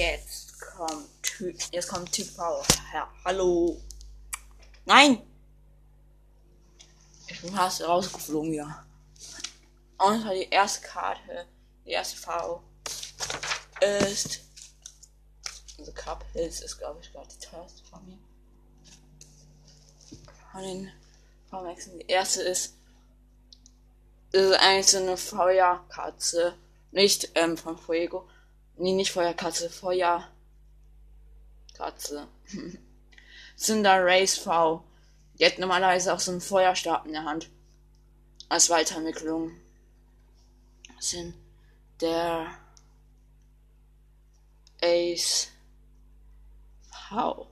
[0.00, 2.62] jetzt kommt Typ, jetzt kommt Typ V.
[2.94, 3.80] Ja, hallo.
[4.86, 5.22] Nein!
[7.26, 8.84] Ich bin fast rausgeflogen, ja.
[9.98, 11.46] Und die erste Karte,
[11.84, 12.62] die erste V
[13.80, 14.40] ist.
[15.78, 18.18] Also Cup Hills ist, glaube ich, gerade die teuerste von mir.
[20.50, 20.92] Von den
[21.50, 21.98] V-Maxen.
[21.98, 22.74] Die erste ist.
[24.32, 26.54] ist eigentlich so eine Feuerkatze.
[26.90, 28.26] Nicht ähm, von Fuego.
[28.76, 30.28] Nee, nicht Feuerkatze, Feuerkatze.
[33.56, 34.82] Cinder Race V.
[35.38, 37.48] Die hat normalerweise auch so einen Feuerstab in der Hand.
[38.48, 39.52] Als Weiterentwicklung.
[40.98, 41.34] Sind
[42.00, 42.46] der
[44.82, 45.48] Ace
[47.08, 47.46] V.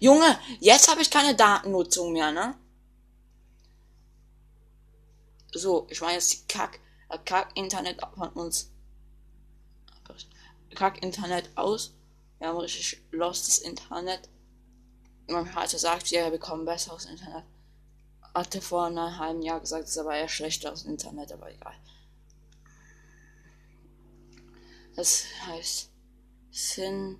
[0.00, 2.56] Junge, jetzt habe ich keine Datennutzung mehr, ne?
[5.52, 8.70] So, ich meine jetzt die Kack, äh, Kack-Internet von uns.
[10.74, 11.94] Kack-Internet aus.
[12.38, 14.28] Wir haben richtig lostes Internet.
[15.28, 17.44] Mein Vater sagt, ja, wir bekommen besseres Internet.
[18.34, 21.74] Hatte vor einem halben Jahr gesagt, es ist aber eher schlechteres Internet, aber egal.
[24.96, 25.90] Das heißt,
[26.50, 27.18] Sin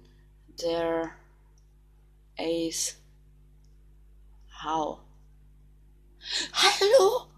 [0.61, 1.11] der
[2.39, 2.97] Ace.
[4.63, 5.01] How?
[6.53, 7.32] Hallo?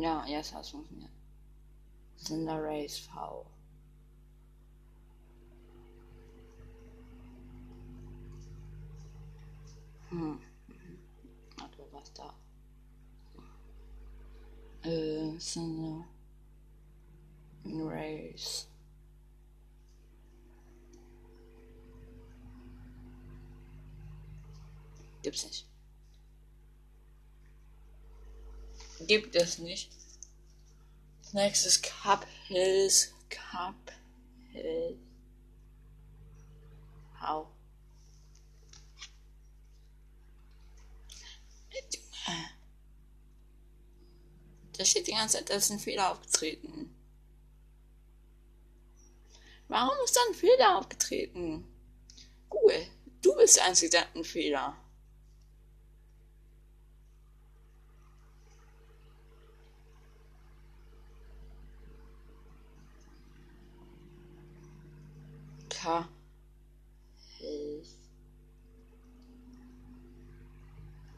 [0.00, 1.10] Ja, jetzt hat es funktioniert.
[2.16, 3.44] Cinder Race V.
[10.08, 10.40] Hm.
[11.58, 12.32] Warte, was da?
[14.88, 16.06] Äh, Cinder
[17.66, 18.68] Race.
[25.22, 25.69] Gibt's nicht.
[29.06, 29.90] Gibt es nicht.
[31.32, 33.12] Nächstes Cup Hills.
[33.28, 33.92] Cup
[34.52, 34.98] Hills.
[37.20, 37.46] How?
[44.80, 46.96] Da steht die ganze Zeit, da ist ein Fehler aufgetreten.
[49.68, 51.66] Warum ist da ein Fehler aufgetreten?
[52.48, 52.86] Google,
[53.20, 54.74] du bist der Einzige, der hat einen Fehler.
[65.82, 66.04] K.
[67.38, 67.88] Hilf.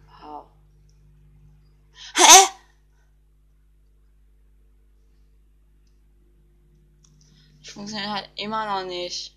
[0.06, 0.46] V.
[2.14, 2.48] Hä?
[7.60, 9.36] Das funktioniert halt immer noch nicht.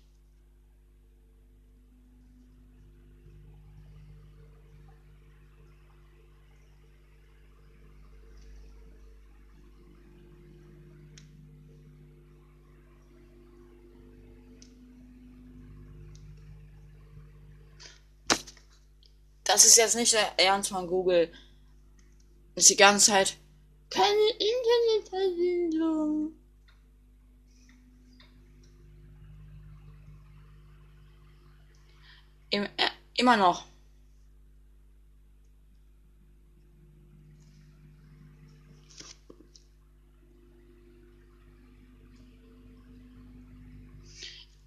[19.56, 21.32] Das ist jetzt nicht der Ernst von Google.
[22.56, 23.38] Ist die ganze Zeit
[23.88, 24.12] keine
[25.00, 26.32] Internetverbindung.
[32.50, 32.68] Im, äh,
[33.16, 33.64] immer noch.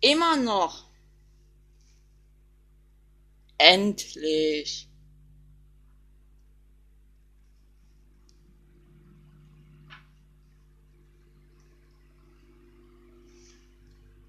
[0.02, 0.89] Immer noch.
[3.62, 4.88] Endlich.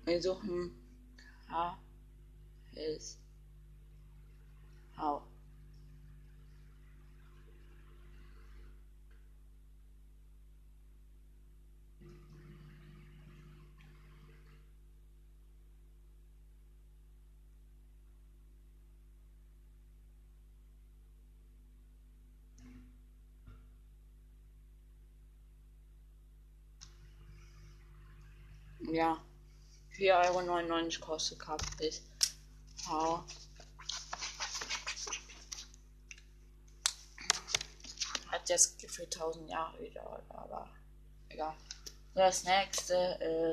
[0.04, 0.72] Wir suchen
[1.48, 1.78] K
[2.74, 3.16] S
[4.96, 5.22] V.
[28.92, 29.22] Ja.
[29.96, 32.02] 4,99 Euro kostet bis
[32.76, 33.24] V.
[38.28, 40.68] Hat jetzt gefühlt 1000 Jahre gedauert, aber
[41.28, 41.54] egal.
[42.14, 42.94] Das nächste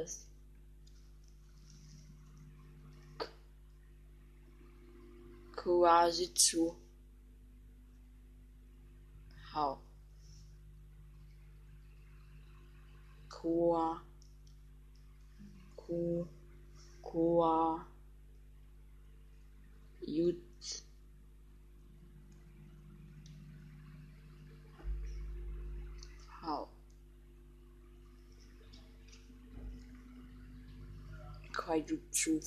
[0.02, 0.28] ist
[5.56, 6.76] Kuasitsu.
[9.54, 9.82] Hau.
[13.30, 14.07] Kua.
[15.88, 16.28] ku
[17.02, 17.88] kua
[20.02, 20.84] youth
[26.42, 26.68] how
[31.54, 32.42] quite true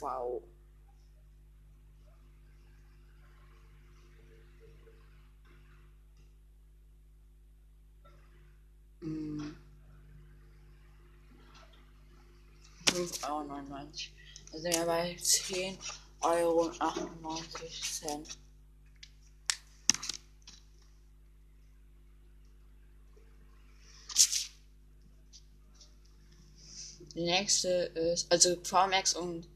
[13.15, 13.89] 5,99 Euro.
[14.53, 15.79] Also ja bei 10
[16.21, 18.39] Euro und 98 Cent.
[27.15, 29.49] Die nächste ist, also VMAX und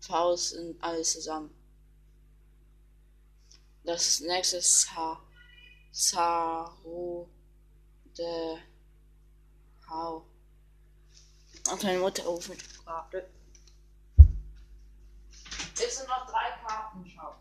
[0.00, 1.50] Faust sind alles zusammen.
[3.84, 5.20] Das nächste ist Sa
[5.90, 7.28] Saru
[8.16, 8.58] de
[9.88, 10.24] Hau.
[11.72, 13.30] Und meine Mutter ruft mit Karte.
[15.74, 17.34] Es sind noch drei Karten, schau.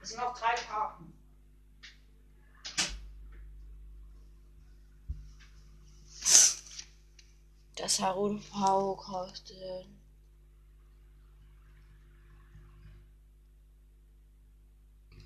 [0.00, 1.12] Es sind noch drei Karten.
[7.74, 9.88] Das Harun V kostet.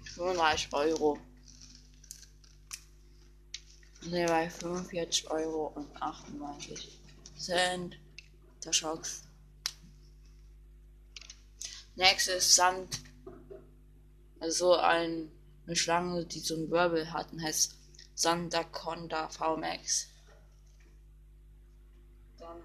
[0.05, 1.19] fünfunddreißig Euro.
[4.01, 7.08] Ne, bei 45 Euro und 98
[7.39, 7.99] Cent.
[8.63, 9.23] Da schaut's.
[11.95, 13.01] Nächstes Sand.
[14.41, 15.31] Also ein,
[15.67, 17.75] eine Schlange, die so einen Wirbel hat und heißt
[18.15, 20.09] Sandaconda VMAX
[22.39, 22.63] dann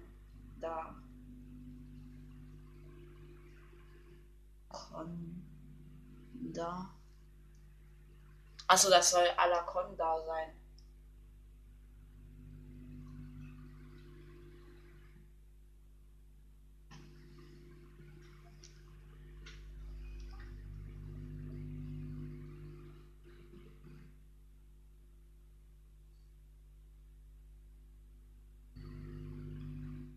[0.60, 0.94] da
[4.68, 5.30] Conda.
[8.66, 10.63] Achso, das soll Alaconda sein.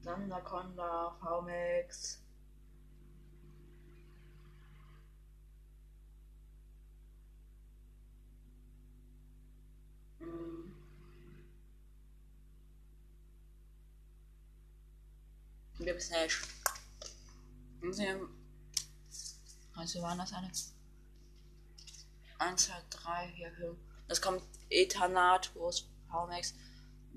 [0.07, 2.19] Anaconda, VMAX.
[10.19, 10.73] Hm.
[15.79, 16.37] Gibt's nicht.
[19.75, 20.49] Also waren das alle?
[22.39, 23.77] 1, 2, 3, 4, 5.
[24.07, 26.53] Das kommt Ethanatus, VMAX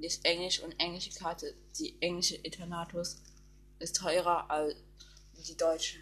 [0.07, 3.19] ist Englisch und englische Karte, die englische Eternatus
[3.79, 4.75] ist teurer als
[5.47, 5.99] die deutsche.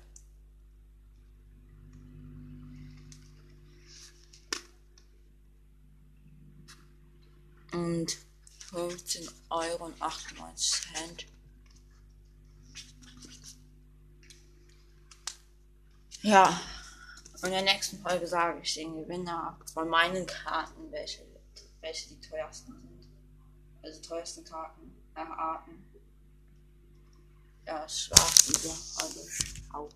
[7.92, 8.18] und
[8.70, 11.26] 15 Euro und 98 Cent.
[16.22, 16.60] Ja,
[17.42, 21.26] in der nächsten Folge sage ich den Gewinner von meinen Karten, welche,
[21.80, 23.08] welche die teuersten sind.
[23.82, 25.84] Also teuersten Karten, äh, Arten.
[27.66, 28.74] Ja, wieder.
[28.96, 29.20] Also,
[29.68, 29.90] ciao.